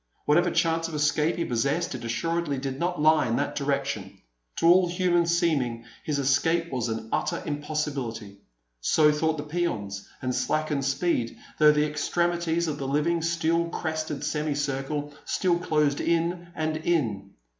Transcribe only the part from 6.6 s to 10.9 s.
was an utter impossibility. So thought the peons, and slackened